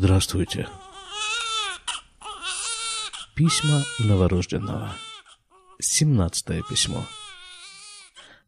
[0.00, 0.68] Здравствуйте.
[3.34, 4.92] Письма новорожденного.
[5.80, 7.04] Семнадцатое письмо.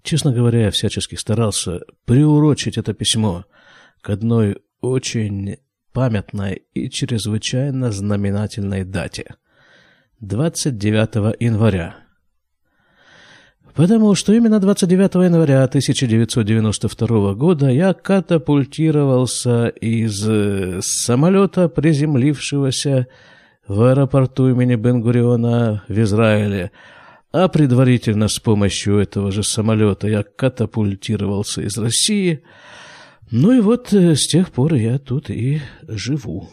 [0.05, 3.47] Честно говоря, я всячески старался приурочить это письмо
[4.01, 5.57] к одной очень
[5.93, 9.35] памятной и чрезвычайно знаменательной дате.
[10.21, 11.97] 29 января.
[13.81, 23.07] Потому что именно 29 января 1992 года я катапультировался из э, самолета, приземлившегося
[23.67, 26.73] в аэропорту имени Бен-Гуриона в Израиле,
[27.33, 32.43] а предварительно с помощью этого же самолета я катапультировался из России.
[33.31, 36.51] Ну и вот э, с тех пор я тут и живу.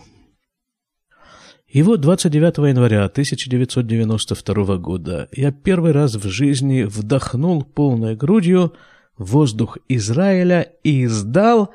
[1.68, 8.74] И вот 29 января 1992 года я первый раз в жизни вдохнул полной грудью
[9.18, 11.74] воздух Израиля и издал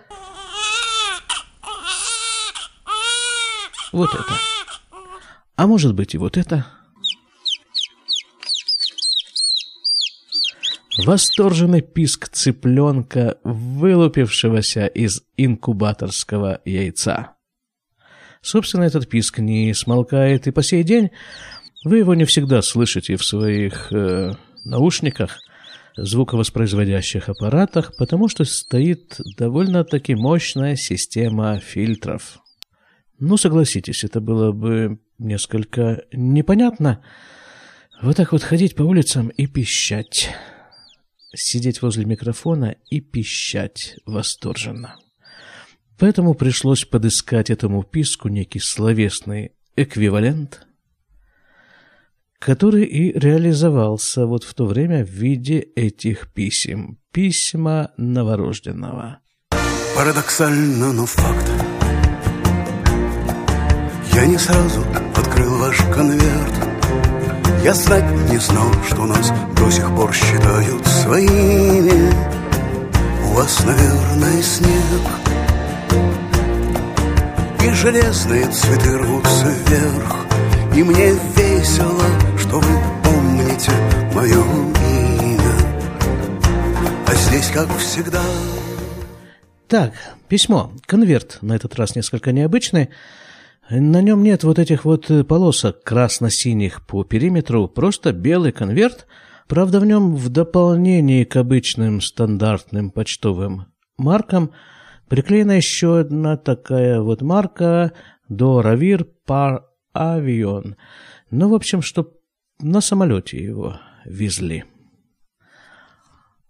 [3.92, 4.32] вот это.
[5.56, 6.66] А может быть и вот это.
[11.04, 17.34] Восторженный писк цыпленка, вылупившегося из инкубаторского яйца.
[18.42, 21.10] Собственно, этот писк не смолкает и по сей день.
[21.84, 24.32] Вы его не всегда слышите в своих э,
[24.64, 25.38] наушниках,
[25.96, 32.38] звуковоспроизводящих аппаратах, потому что стоит довольно-таки мощная система фильтров.
[33.18, 37.04] Ну, согласитесь, это было бы несколько непонятно.
[38.00, 40.30] Вот так вот ходить по улицам и пищать.
[41.34, 44.96] Сидеть возле микрофона и пищать восторженно.
[46.02, 50.66] Поэтому пришлось подыскать этому писку некий словесный эквивалент,
[52.40, 56.98] который и реализовался вот в то время в виде этих писем.
[57.12, 59.20] Письма новорожденного.
[59.94, 61.48] Парадоксально, но факт.
[64.12, 64.80] Я не сразу
[65.14, 66.68] открыл ваш конверт.
[67.62, 72.12] Я знать не знал, что нас до сих пор считают своими.
[73.24, 75.22] У вас, наверное, снег
[77.64, 80.26] и железные цветы рвутся вверх
[80.76, 83.70] И мне весело, что вы помните
[84.14, 84.42] мое
[85.22, 85.56] имя
[87.06, 88.22] А здесь, как всегда...
[89.68, 89.94] Так,
[90.28, 92.90] письмо, конверт, на этот раз несколько необычный.
[93.70, 99.06] На нем нет вот этих вот полосок красно-синих по периметру, просто белый конверт.
[99.48, 103.66] Правда, в нем в дополнении к обычным стандартным почтовым
[103.96, 104.50] маркам–
[105.12, 107.92] Приклеена еще одна такая вот марка
[108.30, 110.76] Доравир Пар Авион.
[111.30, 112.14] Ну, в общем, что
[112.62, 114.64] на самолете его везли.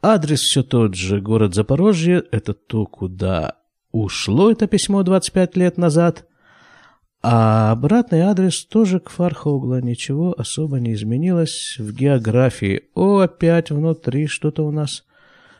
[0.01, 3.56] Адрес все тот же, город Запорожье, это то, куда
[3.91, 6.28] ушло это письмо 25 лет назад.
[7.21, 12.83] А обратный адрес тоже к Фархогла, ничего особо не изменилось в географии.
[12.95, 15.03] О, опять внутри что-то у нас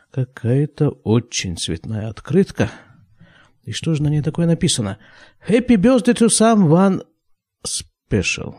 [0.09, 2.71] какая-то очень цветная открытка.
[3.63, 4.97] И что же на ней такое написано?
[5.47, 7.03] Happy birthday to someone
[7.65, 8.55] special.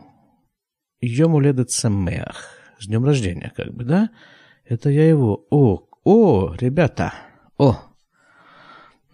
[1.01, 2.49] Йому ледет самеах.
[2.79, 4.11] С днем рождения, как бы, да?
[4.65, 5.47] Это я его.
[5.51, 7.13] О, о, ребята.
[7.59, 7.79] О,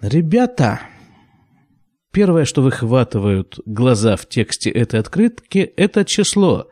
[0.01, 0.81] ребята.
[2.12, 6.69] Первое, что выхватывают глаза в тексте этой открытки, это число.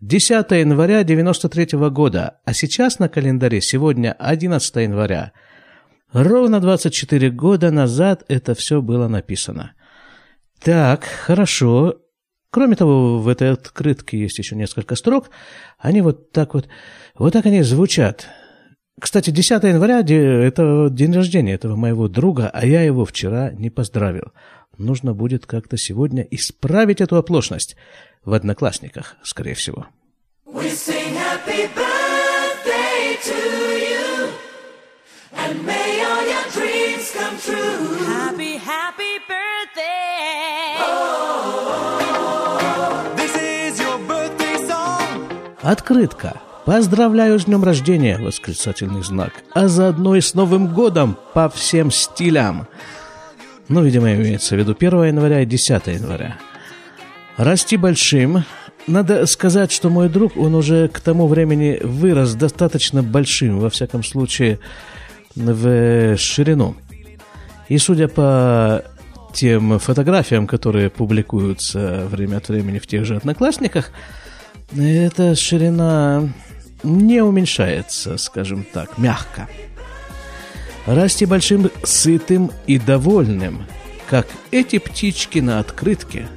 [0.00, 5.32] 10 января 93 -го года, а сейчас на календаре сегодня 11 января.
[6.18, 9.74] Ровно 24 года назад это все было написано.
[10.62, 11.96] Так, хорошо.
[12.50, 15.28] Кроме того, в этой открытке есть еще несколько строк.
[15.78, 16.68] Они вот так вот,
[17.18, 18.28] вот так они звучат.
[18.98, 24.32] Кстати, 10 января– это день рождения этого моего друга, а я его вчера не поздравил.
[24.78, 27.76] Нужно будет как-то сегодня исправить эту оплошность.
[28.24, 29.86] В Одноклассниках, скорее всего.
[30.46, 33.34] We sing happy birthday to
[33.82, 33.95] you,
[35.46, 37.78] and may all your dreams come true.
[38.18, 40.76] Happy, happy birthday.
[43.20, 45.28] This is your birthday song.
[45.62, 46.40] Открытка.
[46.64, 52.66] Поздравляю с днем рождения, восклицательный знак, а заодно и с Новым годом по всем стилям.
[53.68, 56.38] Ну, видимо, имеется в виду 1 января и 10 января.
[57.36, 58.44] Расти большим.
[58.88, 64.02] Надо сказать, что мой друг, он уже к тому времени вырос достаточно большим, во всяком
[64.02, 64.58] случае,
[65.36, 66.74] в ширину.
[67.68, 68.82] И судя по
[69.34, 73.90] тем фотографиям, которые публикуются время от времени в тех же одноклассниках,
[74.76, 76.28] эта ширина
[76.82, 79.48] не уменьшается, скажем так, мягко.
[80.86, 83.66] Расти большим, сытым и довольным.
[84.08, 86.28] как эти птички на открытке.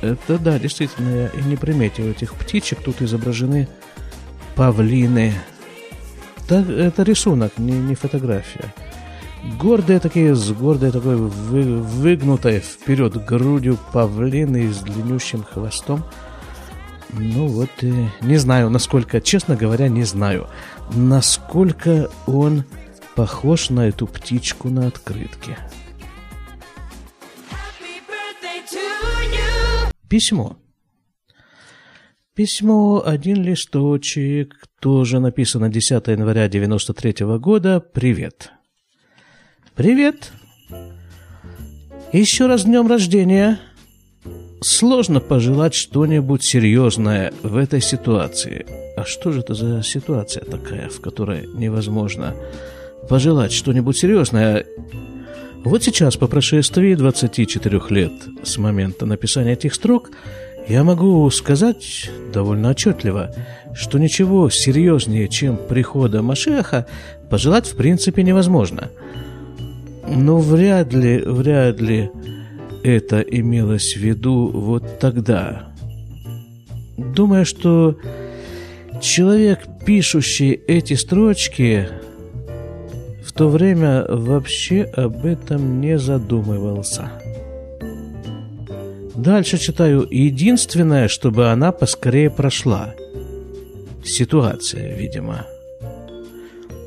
[0.00, 2.82] Это да, действительно, я и не приметил этих птичек.
[2.82, 3.68] Тут изображены
[4.54, 5.34] павлины.
[6.48, 8.72] Так, это рисунок, не, не фотография.
[9.58, 16.04] Гордые такие, с гордой такой вы, выгнутой вперед грудью павлины с длиннющим хвостом.
[17.12, 20.48] Ну вот, э, не знаю, насколько, честно говоря, не знаю,
[20.94, 22.64] насколько он
[23.14, 25.58] похож на эту птичку на открытке.
[30.08, 30.56] Письмо.
[32.34, 37.80] Письмо, один листочек, тоже написано 10 января 93 -го года.
[37.80, 38.52] Привет.
[39.74, 40.32] Привет.
[42.12, 43.60] Еще раз днем рождения.
[44.60, 48.66] Сложно пожелать что-нибудь серьезное в этой ситуации.
[48.96, 52.34] А что же это за ситуация такая, в которой невозможно
[53.08, 54.64] пожелать что-нибудь серьезное?
[55.64, 60.10] Вот сейчас, по прошествии 24 лет с момента написания этих строк,
[60.68, 63.34] я могу сказать довольно отчетливо,
[63.74, 66.86] что ничего серьезнее, чем прихода Машеха,
[67.30, 68.90] пожелать в принципе невозможно.
[70.06, 72.10] Но вряд ли, вряд ли
[72.84, 75.68] это имелось в виду вот тогда.
[76.96, 77.96] Думаю, что
[79.00, 81.88] человек, пишущий эти строчки,
[83.24, 87.10] в то время вообще об этом не задумывался.
[89.18, 90.06] Дальше читаю.
[90.08, 92.94] Единственное, чтобы она поскорее прошла.
[94.04, 95.44] Ситуация, видимо.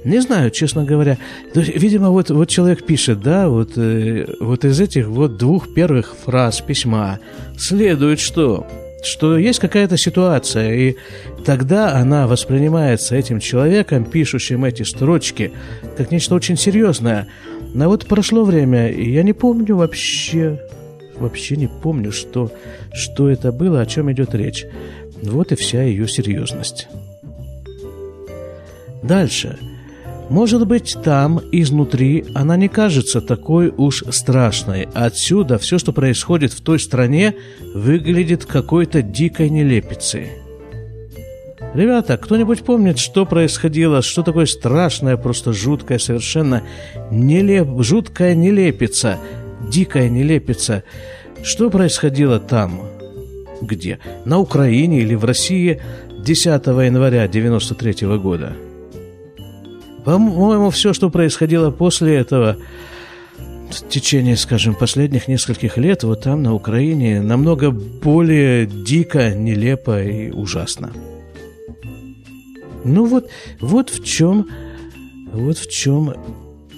[0.05, 1.17] Не знаю, честно говоря.
[1.53, 6.61] Видимо, вот, вот человек пишет, да, вот, э, вот из этих вот двух первых фраз
[6.61, 7.19] письма
[7.57, 8.65] следует что?
[9.03, 10.95] Что есть какая-то ситуация, и
[11.43, 15.51] тогда она воспринимается этим человеком, пишущим эти строчки,
[15.97, 17.27] как нечто очень серьезное.
[17.73, 20.61] Но вот прошло время, и я не помню вообще,
[21.21, 22.51] вообще не помню, что,
[22.93, 24.65] что это было, о чем идет речь.
[25.21, 26.87] Вот и вся ее серьезность.
[29.03, 29.57] Дальше.
[30.29, 34.87] Может быть, там, изнутри, она не кажется такой уж страшной.
[34.93, 37.35] Отсюда все, что происходит в той стране,
[37.75, 40.29] выглядит какой-то дикой нелепицей.
[41.73, 46.63] Ребята, кто-нибудь помнит, что происходило, что такое страшное, просто жуткое, совершенно
[47.11, 49.19] нелеп, жуткая нелепица,
[49.71, 50.83] дикая нелепица?
[51.41, 52.81] Что происходило там?
[53.61, 53.99] Где?
[54.25, 55.81] На Украине или в России
[56.19, 58.53] 10 января 93 года?
[60.05, 62.57] По-моему, все, что происходило после этого,
[63.69, 70.31] в течение, скажем, последних нескольких лет, вот там, на Украине, намного более дико, нелепо и
[70.31, 70.91] ужасно.
[72.83, 73.29] Ну вот,
[73.59, 74.47] вот в чем,
[75.31, 76.15] вот в чем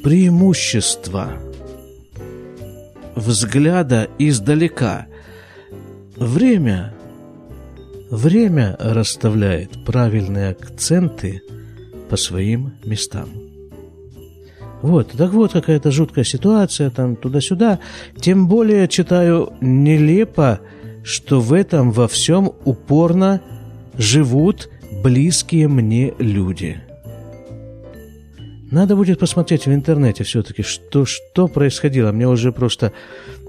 [0.04, 1.40] преимущество
[3.15, 5.07] взгляда издалека.
[6.15, 6.94] Время,
[8.10, 11.42] время расставляет правильные акценты–
[12.13, 13.30] по своим местам.
[14.83, 17.80] Вот, так вот какая-то жуткая ситуация, там туда-сюда.
[18.19, 20.59] Тем более, читаю, нелепо,
[21.04, 23.42] что в этом во всем упорно
[23.98, 24.69] живут
[25.04, 26.83] близкие мне люди.
[28.74, 32.12] Надо будет посмотреть в интернете все-таки, что, что происходило.
[32.12, 32.92] Мне уже просто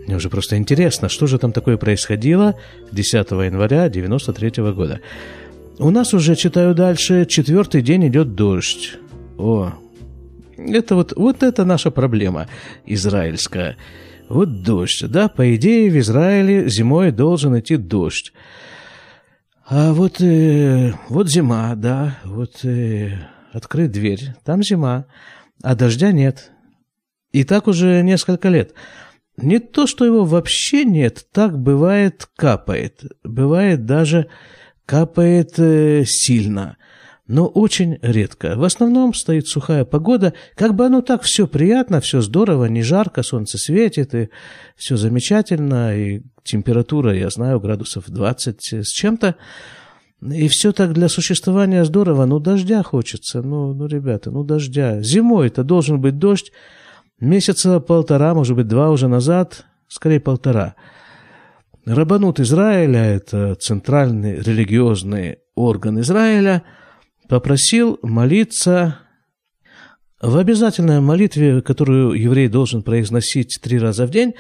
[0.07, 2.57] мне уже просто интересно, что же там такое происходило
[2.93, 5.01] 10 января 93 года.
[5.79, 8.99] У нас уже, читаю дальше, четвертый день идет дождь.
[9.39, 9.73] О,
[10.59, 12.47] это вот, вот это наша проблема
[12.85, 13.79] израильская.
[14.29, 18.35] Вот дождь, да, по идее в Израиле зимой должен идти дождь.
[19.67, 23.13] А вот, э, вот зима, да, вот э,
[23.55, 25.07] открыть дверь, там зима,
[25.63, 26.51] а дождя нет.
[27.33, 28.75] И так уже несколько лет.
[29.37, 33.03] Не то, что его вообще нет, так бывает капает.
[33.25, 34.29] Бывает даже
[34.87, 36.77] Капает э, сильно,
[37.27, 38.55] но очень редко.
[38.55, 43.23] В основном стоит сухая погода, как бы оно так все приятно, все здорово, не жарко,
[43.23, 44.29] солнце светит, и
[44.77, 49.37] все замечательно, и температура, я знаю, градусов 20 с чем-то.
[50.33, 55.03] И все так для существования здорово, ну дождя хочется, ну, ну ребята, ну дождя.
[55.03, 56.51] Зимой это должен быть дождь,
[57.21, 60.75] месяца полтора, может быть два уже назад, скорее полтора–
[61.87, 66.63] Рабанут Израиля, это центральный религиозный орган Израиля,
[67.29, 69.01] попросил молиться
[70.23, 74.33] в обязательной молитве, которую еврей должен произносить три раза в день,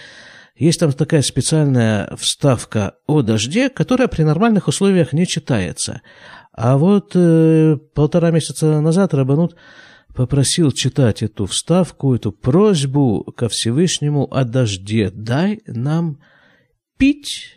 [0.54, 6.02] есть там такая специальная вставка о дожде, которая при нормальных условиях не читается.
[6.52, 9.56] А вот э, полтора месяца назад Рабанут
[10.14, 15.10] попросил читать эту вставку, эту просьбу ко Всевышнему о дожде.
[15.10, 16.20] Дай нам
[16.96, 17.56] пить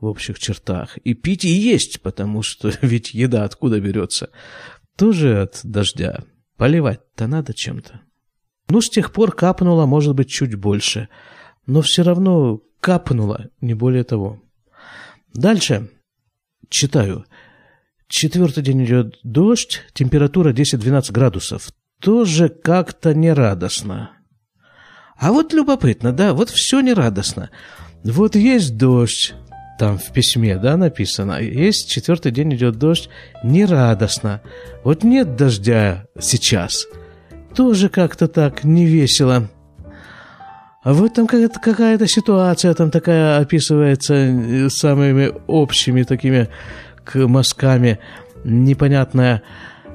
[0.00, 0.98] в общих чертах.
[0.98, 4.30] И пить и есть, потому что ведь еда откуда берется?
[4.96, 6.24] Тоже от дождя.
[6.58, 8.02] Поливать-то надо чем-то.
[8.68, 11.08] Ну, с тех пор капнуло, может быть, чуть больше.
[11.70, 14.42] Но все равно капнуло, не более того.
[15.34, 15.88] Дальше
[16.68, 17.26] читаю.
[18.08, 21.68] Четвертый день идет дождь, температура 10-12 градусов.
[22.02, 24.10] Тоже как-то нерадостно.
[25.16, 27.50] А вот любопытно, да, вот все нерадостно.
[28.02, 29.34] Вот есть дождь,
[29.78, 33.08] там в письме, да, написано, есть четвертый день идет дождь,
[33.44, 34.42] нерадостно.
[34.82, 36.88] Вот нет дождя сейчас,
[37.54, 39.36] тоже как-то так невесело.
[39.36, 39.59] А
[40.84, 46.48] вот там какая-то, какая-то ситуация там такая описывается э, самыми общими такими
[47.14, 47.98] мазками,
[48.44, 49.42] непонятная.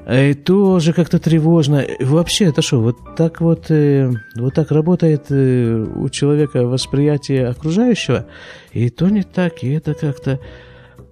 [0.08, 1.84] И тоже как-то тревожно.
[1.98, 8.26] Вообще, это что, вот так вот, э, вот так работает э, у человека восприятие окружающего?
[8.70, 10.38] И то не так, и это как-то...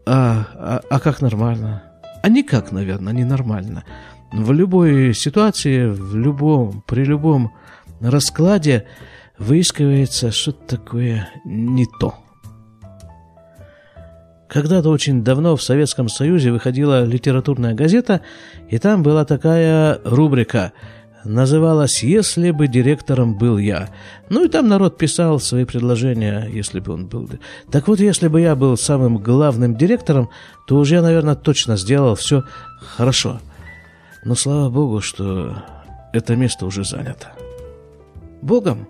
[0.07, 1.83] А, а, а как нормально?
[2.23, 3.83] А никак, наверное, не нормально.
[4.33, 7.53] В любой ситуации, в любом, при любом
[8.01, 8.87] раскладе
[9.39, 12.15] выискивается что-то такое не то.
[14.49, 18.21] Когда-то очень давно в Советском Союзе выходила литературная газета,
[18.69, 20.73] и там была такая рубрика
[21.25, 23.91] называлась «Если бы директором был я».
[24.29, 27.29] Ну и там народ писал свои предложения, если бы он был.
[27.71, 30.31] Так вот, если бы я был самым главным директором,
[30.67, 32.45] то уже наверное, точно сделал все
[32.79, 33.41] хорошо.
[34.25, 35.57] Но слава богу, что
[36.13, 37.33] это место уже занято.
[38.41, 38.87] Богом?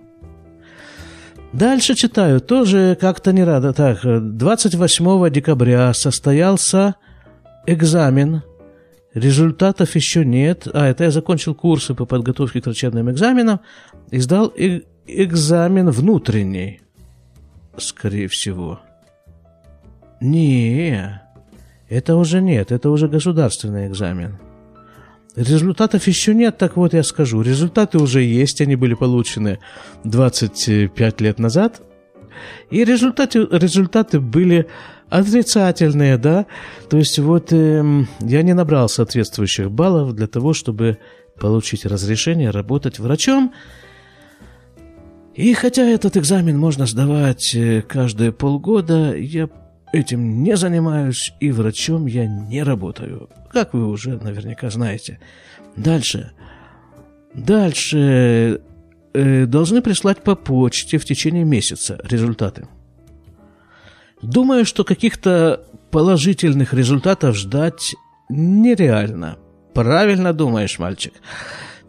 [1.55, 3.71] Дальше читаю, тоже как-то не рада.
[3.71, 6.95] Так, 28 декабря состоялся
[7.65, 8.41] экзамен.
[9.13, 10.67] Результатов еще нет.
[10.73, 13.61] А, это я закончил курсы по подготовке к врачебным экзаменам
[14.11, 16.81] и сдал э экзамен внутренний,
[17.77, 18.81] скорее всего.
[20.19, 21.21] Не,
[21.87, 24.39] это уже нет, это уже государственный экзамен.
[25.35, 27.41] Результатов еще нет, так вот я скажу.
[27.41, 29.59] Результаты уже есть, они были получены
[30.05, 31.81] 25 лет назад.
[32.69, 34.67] И результаты, результаты были
[35.09, 36.45] отрицательные, да.
[36.89, 40.99] То есть вот э, я не набрал соответствующих баллов для того, чтобы
[41.39, 43.53] получить разрешение работать врачом.
[45.33, 49.49] И хотя этот экзамен можно сдавать э, каждые полгода, я
[49.91, 55.19] этим не занимаюсь и врачом я не работаю, как вы уже наверняка знаете.
[55.75, 56.31] Дальше.
[57.33, 58.61] Дальше
[59.13, 62.67] э, должны прислать по почте в течение месяца результаты.
[64.21, 67.95] Думаю, что каких-то положительных результатов ждать
[68.29, 69.37] нереально.
[69.73, 71.13] Правильно думаешь, мальчик.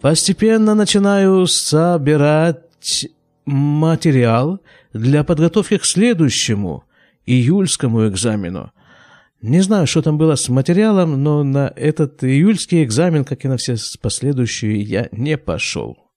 [0.00, 3.06] Постепенно начинаю собирать
[3.46, 4.60] материал
[4.92, 6.84] для подготовки к следующему
[7.26, 8.72] июльскому экзамену.
[9.42, 13.56] Не знаю, что там было с материалом, но на этот июльский экзамен, как и на
[13.56, 16.10] все последующие, я не пошел.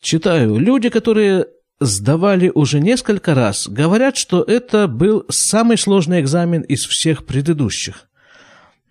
[0.00, 0.58] Читаю.
[0.58, 1.46] Люди, которые
[1.78, 8.08] сдавали уже несколько раз, говорят, что это был самый сложный экзамен из всех предыдущих.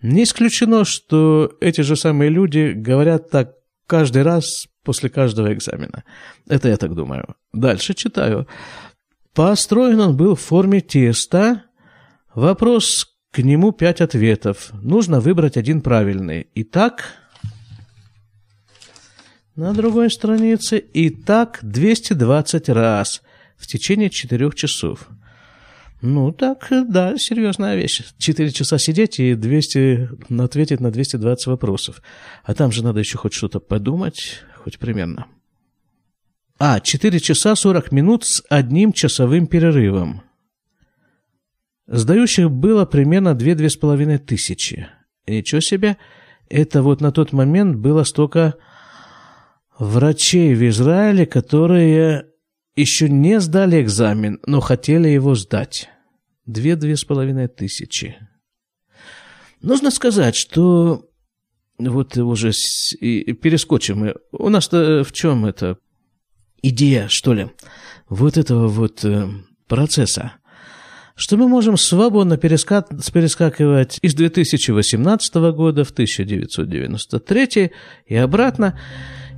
[0.00, 3.52] Не исключено, что эти же самые люди говорят так
[3.86, 6.04] каждый раз после каждого экзамена.
[6.48, 7.36] Это я так думаю.
[7.52, 8.48] Дальше читаю.
[9.34, 11.64] Построен он был в форме теста.
[12.34, 14.70] Вопрос к нему пять ответов.
[14.74, 16.48] Нужно выбрать один правильный.
[16.54, 17.04] Итак,
[19.56, 23.22] на другой странице, и так 220 раз
[23.56, 25.08] в течение четырех часов.
[26.02, 28.02] Ну, так, да, серьезная вещь.
[28.18, 32.02] Четыре часа сидеть и 200, ответить на 220 вопросов.
[32.44, 35.26] А там же надо еще хоть что-то подумать, хоть примерно.
[36.64, 40.22] А, 4 часа 40 минут с одним часовым перерывом.
[41.88, 44.86] Сдающих было примерно 2-2,5 тысячи.
[45.26, 45.96] Ничего себе,
[46.48, 48.54] это вот на тот момент было столько
[49.76, 52.28] врачей в Израиле, которые
[52.76, 55.88] еще не сдали экзамен, но хотели его сдать.
[56.46, 58.14] Две-две с половиной тысячи.
[59.62, 61.10] Нужно сказать, что
[61.76, 62.52] вот уже
[63.42, 64.14] перескочим.
[64.30, 65.78] У нас-то в чем это
[66.62, 67.48] идея, что ли,
[68.08, 69.28] вот этого вот э,
[69.66, 70.32] процесса,
[71.14, 77.72] что мы можем свободно перескак, перескакивать из 2018 года в 1993
[78.06, 78.78] и обратно,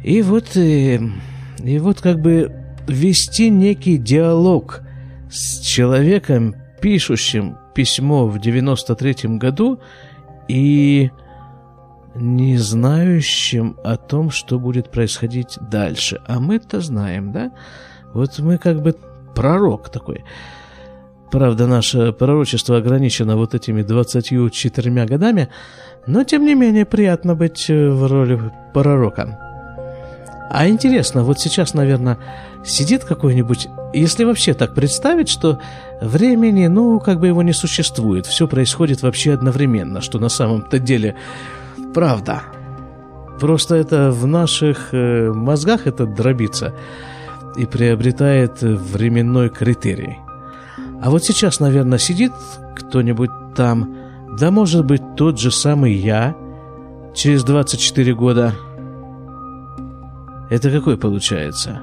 [0.02, 2.52] и вот, и, э, и вот как бы
[2.86, 4.82] вести некий диалог
[5.30, 9.80] с человеком, пишущим письмо в 93 году,
[10.48, 11.10] и
[12.14, 16.20] не знающим о том, что будет происходить дальше.
[16.26, 17.52] А мы-то знаем, да?
[18.12, 18.94] Вот мы как бы
[19.34, 20.24] пророк такой.
[21.30, 25.48] Правда, наше пророчество ограничено вот этими 24 годами,
[26.06, 29.40] но тем не менее приятно быть в роли пророка.
[30.50, 32.18] А интересно, вот сейчас, наверное,
[32.64, 35.58] сидит какой-нибудь, если вообще так представить, что
[36.00, 41.16] времени, ну, как бы его не существует, все происходит вообще одновременно, что на самом-то деле
[41.94, 42.42] правда.
[43.40, 46.74] Просто это в наших э, мозгах это дробится
[47.56, 50.18] и приобретает временной критерий.
[51.02, 52.32] А вот сейчас, наверное, сидит
[52.76, 53.96] кто-нибудь там,
[54.38, 56.36] да может быть тот же самый я,
[57.14, 58.52] через 24 года–
[60.50, 61.80] это какой получается?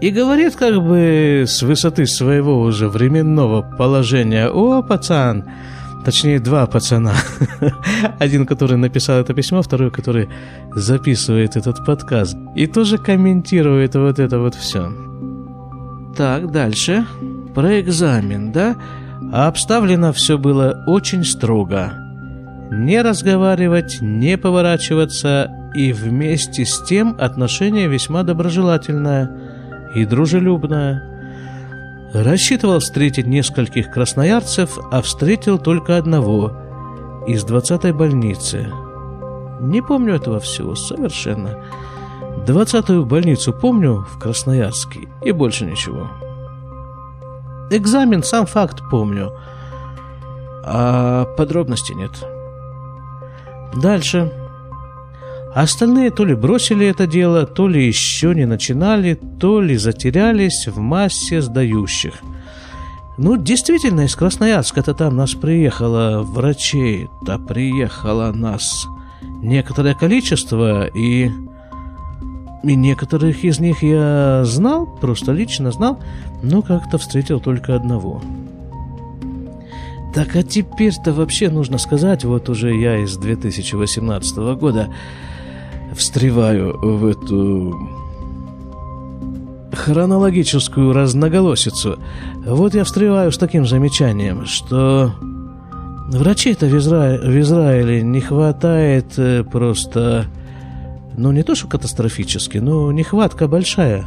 [0.00, 5.44] и говорит как бы с высоты своего уже временного положения «О, пацан!»
[6.04, 7.12] Точнее, два пацана.
[8.18, 10.28] Один, который написал это письмо, второй, который
[10.74, 12.36] записывает этот подкаст.
[12.54, 14.90] И тоже комментирует вот это вот все.
[16.16, 17.04] Так, дальше
[17.54, 18.76] про экзамен, да?
[19.32, 21.92] А обставлено все было очень строго.
[22.70, 29.30] Не разговаривать, не поворачиваться, и вместе с тем отношение весьма доброжелательное
[29.94, 31.02] и дружелюбное.
[32.14, 36.52] Рассчитывал встретить нескольких красноярцев, а встретил только одного
[37.26, 38.72] из двадцатой больницы.
[39.60, 41.58] Не помню этого всего совершенно.
[42.46, 46.08] Двадцатую больницу помню в Красноярске и больше ничего.
[47.70, 49.32] Экзамен, сам факт помню.
[50.64, 52.12] А подробностей нет.
[53.74, 54.32] Дальше.
[55.54, 60.78] Остальные то ли бросили это дело, то ли еще не начинали, то ли затерялись в
[60.78, 62.14] массе сдающих.
[63.16, 68.86] Ну, действительно, из Красноярска-то там нас приехало врачей-то приехало нас
[69.42, 71.30] некоторое количество, и
[72.64, 76.00] и некоторых из них я знал, просто лично знал,
[76.42, 78.20] но как-то встретил только одного.
[80.14, 84.88] Так а теперь-то вообще нужно сказать, вот уже я из 2018 года
[85.94, 87.76] встреваю в эту
[89.72, 91.98] хронологическую разноголосицу.
[92.44, 95.12] Вот я встреваю с таким замечанием, что
[96.10, 97.18] врачей-то в, Изра...
[97.22, 100.26] в Израиле не хватает э, просто
[101.16, 104.06] ну, не то, что катастрофически, но нехватка большая.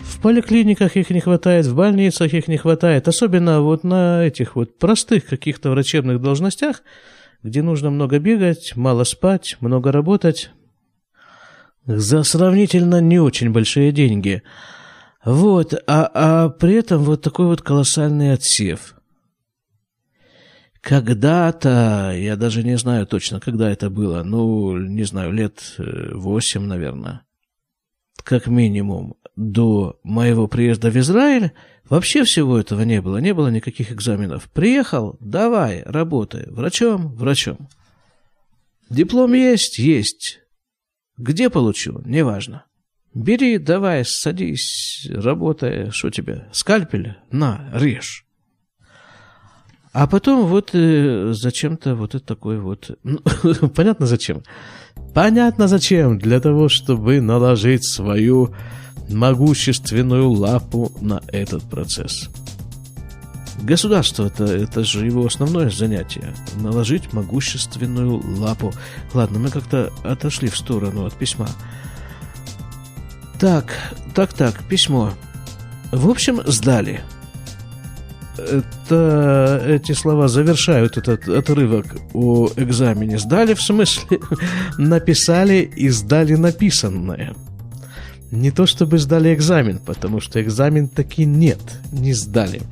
[0.00, 4.78] В поликлиниках их не хватает, в больницах их не хватает, особенно вот на этих вот
[4.78, 6.82] простых каких-то врачебных должностях,
[7.42, 10.50] где нужно много бегать, мало спать, много работать,
[11.86, 14.42] за сравнительно не очень большие деньги.
[15.24, 18.94] Вот, а, а при этом вот такой вот колоссальный отсев–
[20.86, 26.62] когда-то, я даже не знаю точно, когда это было, ну, не знаю, лет э, восемь,
[26.62, 27.22] наверное,
[28.22, 31.50] как минимум, до моего приезда в Израиль,
[31.88, 34.50] вообще всего этого не было, не было никаких экзаменов.
[34.52, 37.68] Приехал, давай, работай, врачом, врачом.
[38.88, 40.40] Диплом есть, есть.
[41.18, 42.64] Где получу, неважно.
[43.14, 47.16] Бери, давай, садись, работай, что тебе, скальпель?
[47.30, 48.26] На, режь.
[49.98, 52.90] А потом вот э, зачем-то вот это такой вот...
[53.02, 53.20] Ну,
[53.74, 54.42] понятно зачем?
[55.14, 56.18] Понятно зачем.
[56.18, 58.54] Для того, чтобы наложить свою
[59.08, 62.28] могущественную лапу на этот процесс.
[63.62, 66.34] Государство это, это же его основное занятие.
[66.56, 68.72] Наложить могущественную лапу.
[69.14, 71.48] Ладно, мы как-то отошли в сторону от письма.
[73.40, 73.72] Так,
[74.14, 75.12] так, так, письмо.
[75.90, 77.02] В общем, сдали
[78.38, 83.18] это, эти слова завершают этот отрывок о экзамене.
[83.18, 84.20] Сдали, в смысле,
[84.78, 87.34] написали и сдали написанное.
[88.30, 91.60] Не то чтобы сдали экзамен, потому что экзамен таки нет,
[91.92, 92.62] не сдали.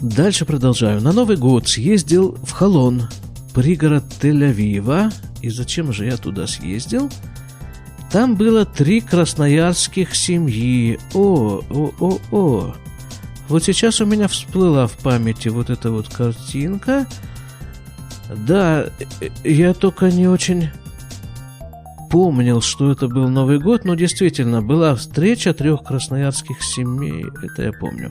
[0.00, 1.00] Дальше продолжаю.
[1.00, 3.08] На Новый год съездил в Холон,
[3.54, 5.12] пригород Тель-Авива.
[5.42, 7.10] И зачем же я туда съездил?
[8.10, 10.98] Там было три красноярских семьи.
[11.14, 12.74] О, о, о, о.
[13.48, 17.06] Вот сейчас у меня всплыла в памяти вот эта вот картинка.
[18.46, 18.86] Да,
[19.44, 20.70] я только не очень
[22.10, 27.72] помнил, что это был Новый год, но действительно была встреча трех красноярских семей, это я
[27.72, 28.10] помню.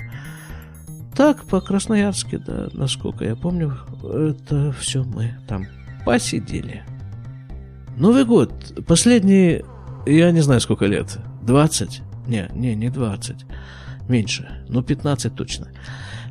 [1.16, 5.68] Так, по-красноярски, да, насколько я помню, это все мы там
[6.06, 6.84] посидели.
[7.98, 8.54] Новый год,
[8.88, 9.66] последние,
[10.06, 13.46] я не знаю сколько лет, 20, Не, не, не 20.
[14.08, 14.64] Меньше.
[14.70, 15.68] Ну, 15 точно.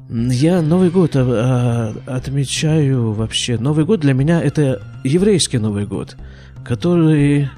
[0.09, 3.59] Я Новый год а, а, отмечаю вообще.
[3.59, 6.17] Новый год для меня это еврейский Новый год,
[6.65, 7.51] который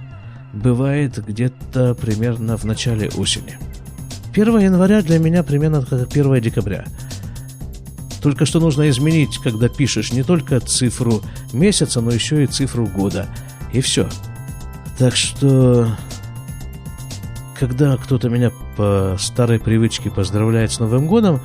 [0.52, 3.58] бывает где-то примерно в начале осени.
[4.32, 6.84] 1 января для меня примерно как 1 декабря.
[8.22, 13.26] Только что нужно изменить, когда пишешь не только цифру месяца, но еще и цифру года.
[13.72, 14.08] И все.
[14.98, 15.96] Так что,
[17.58, 21.40] когда кто-то меня по старой привычке поздравляет с Новым годом,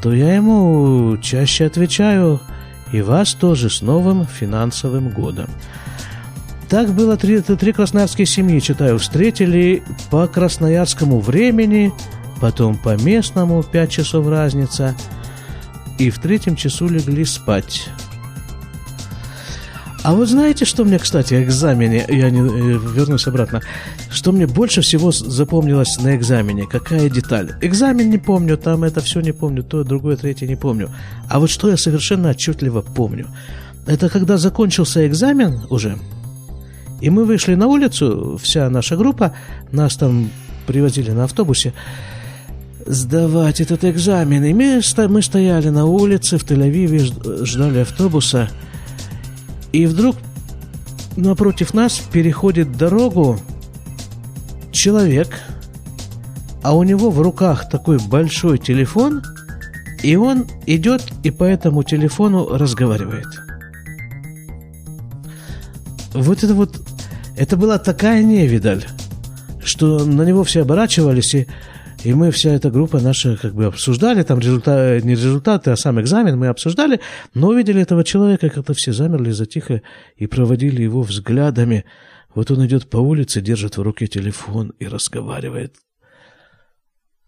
[0.00, 2.40] то я ему чаще отвечаю
[2.92, 5.50] и вас тоже с новым финансовым годом.
[6.68, 11.92] Так было три, три красноярские семьи, читаю, встретили по красноярскому времени,
[12.40, 14.94] потом по местному, 5 часов разница,
[15.98, 17.88] и в третьем часу легли спать.
[20.04, 23.62] А вот знаете, что мне, кстати, экзамене, я не, э, вернусь обратно,
[24.10, 26.66] что мне больше всего запомнилось на экзамене?
[26.66, 27.54] Какая деталь?
[27.62, 30.90] Экзамен не помню, там это все не помню, то, другое, третье не помню.
[31.28, 33.26] А вот что я совершенно отчетливо помню.
[33.86, 35.98] Это когда закончился экзамен уже,
[37.00, 39.32] и мы вышли на улицу, вся наша группа,
[39.72, 40.30] нас там
[40.66, 41.72] привозили на автобусе,
[42.86, 44.44] сдавать этот экзамен.
[44.44, 48.50] И мы, мы стояли на улице в Тель-Авиве, ждали автобуса.
[49.72, 50.16] И вдруг
[51.16, 53.38] напротив нас переходит дорогу
[54.72, 55.28] человек,
[56.62, 59.22] а у него в руках такой большой телефон,
[60.02, 63.47] и он идет и по этому телефону разговаривает.
[66.12, 66.76] Вот это вот,
[67.36, 68.84] это была такая невидаль,
[69.62, 71.46] что на него все оборачивались, и,
[72.02, 76.00] и мы, вся эта группа наша, как бы обсуждали, там результаты, не результаты, а сам
[76.00, 77.00] экзамен мы обсуждали,
[77.34, 79.82] но увидели этого человека, как-то все замерли, затихо
[80.16, 81.84] и проводили его взглядами.
[82.34, 85.76] Вот он идет по улице, держит в руке телефон и разговаривает.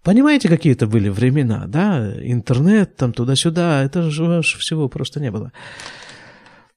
[0.02, 2.14] Понимаете, какие это были времена, да?
[2.22, 5.52] Интернет там туда-сюда, это же всего просто не было.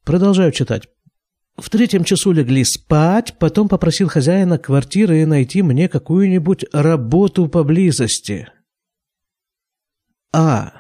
[0.04, 0.90] Продолжаю читать.
[1.56, 8.50] В третьем часу легли спать, потом попросил хозяина квартиры найти мне какую-нибудь работу поблизости.
[10.34, 10.74] А.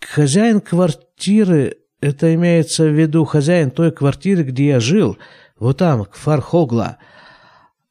[0.00, 5.18] Хозяин квартиры, это имеется в виду хозяин той квартиры, где я жил,
[5.58, 6.98] вот там, к Фархогла.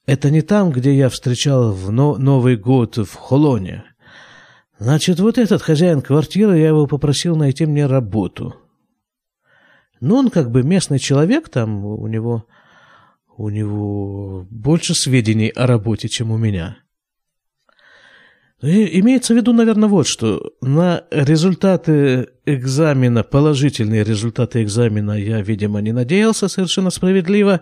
[0.06, 3.86] Это не там, где я встречал в Новый год в Холоне.
[4.80, 8.56] Значит, вот этот хозяин квартиры, я его попросил найти мне работу.
[10.00, 12.46] Но он как бы местный человек, там у него,
[13.36, 16.78] у него больше сведений о работе, чем у меня.
[18.62, 20.54] И имеется в виду, наверное, вот что.
[20.62, 27.62] На результаты экзамена, положительные результаты экзамена я, видимо, не надеялся совершенно справедливо.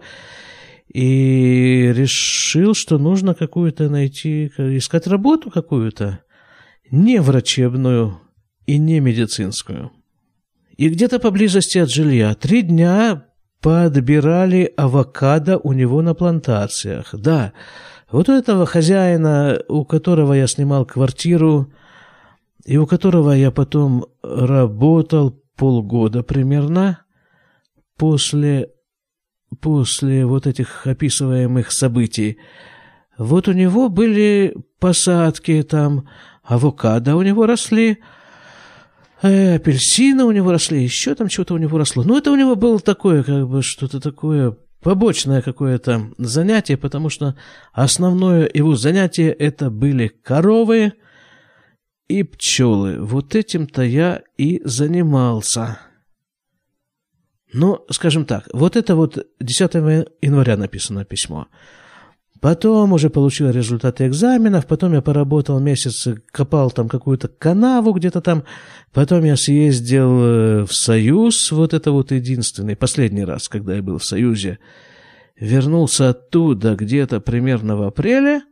[0.88, 6.20] И решил, что нужно какую-то найти, искать работу какую-то.
[6.92, 8.22] Не врачебную
[8.66, 9.92] и не медицинскую.
[10.78, 13.26] И где-то поблизости от жилья три дня
[13.62, 17.10] подбирали авокадо у него на плантациях.
[17.14, 17.54] Да,
[18.12, 21.72] вот у этого хозяина, у которого я снимал квартиру,
[22.66, 27.00] и у которого я потом работал полгода примерно,
[27.98, 28.70] после,
[29.62, 32.38] после вот этих описываемых событий,
[33.18, 36.10] вот у него были посадки там,
[36.44, 38.00] авокадо у него росли,
[39.28, 42.04] э, апельсины у него росли, еще там что-то у него росло.
[42.04, 47.36] Но это у него было такое, как бы что-то такое побочное какое-то занятие, потому что
[47.74, 50.94] основное его занятие это были коровы
[52.08, 53.02] и пчелы.
[53.02, 55.80] Вот этим-то я и занимался.
[57.52, 59.74] Но, скажем так, вот это вот 10
[60.22, 61.48] января написано письмо.
[62.46, 68.44] Потом уже получил результаты экзаменов, потом я поработал месяц, копал там какую-то канаву где-то там,
[68.94, 73.98] потом я съездил э, в Союз, вот это вот единственный, последний раз, когда я был
[73.98, 74.60] в Союзе,
[75.40, 78.44] вернулся оттуда где-то примерно в апреле,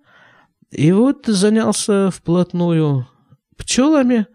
[0.72, 3.08] и вот занялся вплотную
[3.58, 4.26] пчелами,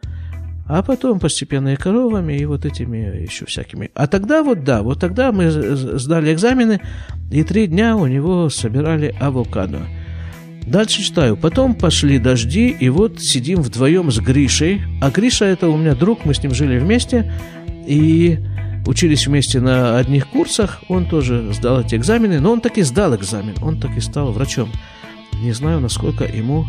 [0.69, 3.91] а потом постепенно и коровами, и вот этими еще всякими.
[3.95, 6.81] А тогда вот, да, вот тогда мы сдали экзамены,
[7.31, 9.81] и три дня у него собирали авокадо.
[10.67, 11.39] Дальше читаю.
[11.39, 14.83] Потом пошли дожди, и вот сидим вдвоем с Гришей.
[15.01, 17.33] А Гриша это у меня друг, мы с ним жили вместе,
[17.87, 18.39] и
[18.87, 20.83] учились вместе на одних курсах.
[20.89, 24.71] Он тоже сдал эти экзамены, но он таки сдал экзамен, он таки стал врачом.
[25.43, 26.67] Не знаю, насколько ему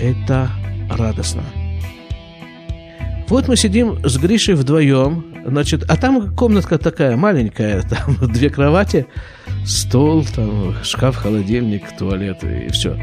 [0.00, 0.48] это
[0.88, 1.42] радостно.
[3.28, 9.06] Вот мы сидим с Гришей вдвоем, значит, а там комнатка такая маленькая, там две кровати,
[9.64, 12.98] стол, там шкаф, холодильник, туалет и все.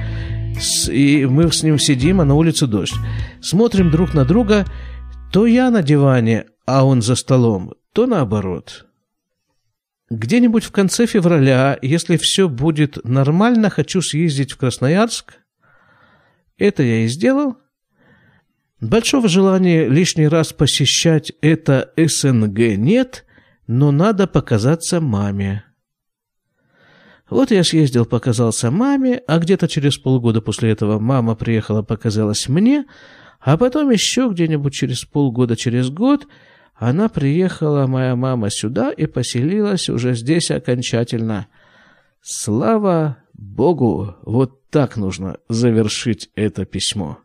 [0.91, 2.93] И мы с ним сидим, а на улице дождь.
[3.41, 4.65] Смотрим друг на друга,
[5.31, 8.85] то я на диване, а он за столом, то наоборот.
[10.11, 15.35] Где-нибудь в конце февраля, если все будет нормально, хочу съездить в Красноярск.
[16.57, 17.57] Это я и сделал.
[18.81, 23.25] Большого желания лишний раз посещать это СНГ нет,
[23.67, 25.63] но надо показаться маме.
[27.29, 32.85] Вот я съездил, показался маме, а где-то через полгода после этого мама приехала, показалась мне,
[33.39, 36.27] а потом еще где-нибудь через полгода, через год–
[36.81, 41.45] она приехала, моя мама, сюда и поселилась уже здесь окончательно.
[42.23, 47.19] Слава Богу, вот так нужно завершить это письмо.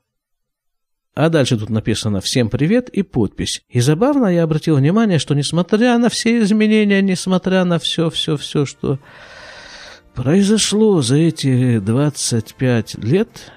[1.17, 3.63] А дальше тут написано «Всем привет» и подпись.
[3.71, 8.99] И забавно я обратил внимание, что несмотря на все изменения, несмотря на все-все-все, что
[10.15, 13.51] произошло за эти 25 лет,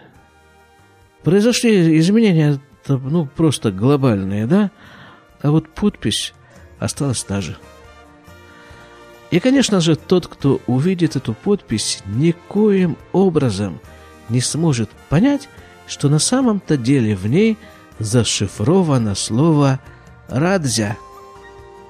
[1.26, 4.72] произошли изменения, ну, просто глобальные, да?
[5.41, 6.34] а вот подпись
[6.80, 7.58] осталась та же.
[9.32, 13.82] И, конечно же, тот, кто увидит эту подпись, никоим образом
[14.30, 15.50] не сможет понять,
[15.89, 17.58] что на самом-то деле в ней
[17.97, 19.80] зашифровано слово
[20.30, 20.97] «радзя».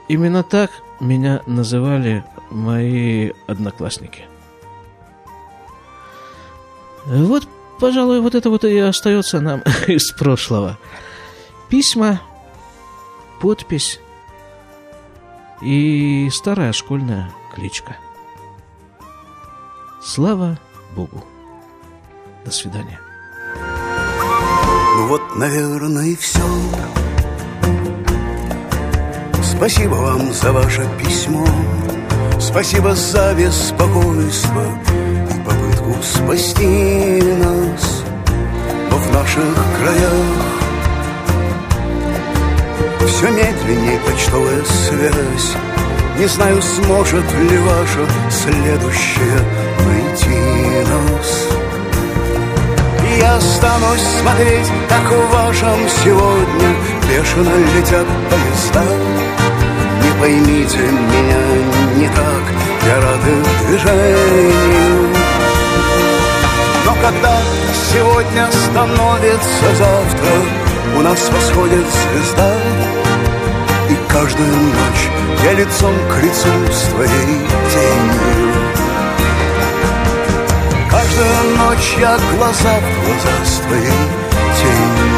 [0.08, 4.26] Именно так меня называли мои одноклассники.
[7.06, 7.48] Вот,
[7.80, 10.80] пожалуй, вот это вот и остается нам из прошлого.
[11.70, 12.22] Письма
[13.42, 14.00] подпись
[15.62, 17.98] и старая школьная кличка.
[20.02, 20.58] Слава
[20.96, 21.24] Богу.
[22.46, 23.00] До свидания.
[24.98, 26.42] Ну вот, наверное, и все.
[29.44, 31.46] Спасибо вам за ваше письмо.
[32.40, 34.64] Спасибо за беспокойство
[35.30, 38.04] и попытку спасти нас.
[38.90, 40.60] Но в наших краях
[43.20, 45.56] все медленнее почтовая связь
[46.18, 49.40] Не знаю, сможет ли ваша следующая
[49.86, 51.59] найти нас
[53.18, 56.76] Я останусь смотреть, как в вашем сегодня
[57.10, 58.84] Бешено летят поезда.
[60.04, 61.42] Не поймите меня
[61.96, 62.44] не так,
[62.86, 65.10] я рад их движению.
[66.86, 67.38] Но когда
[67.92, 70.32] сегодня становится завтра
[70.98, 72.54] У нас восходит звезда
[73.90, 75.10] и каждую ночь
[75.44, 77.40] я лицом к лицу с твоей
[77.72, 78.49] тенью
[81.58, 85.09] Ночь я глаза в глаза с твоей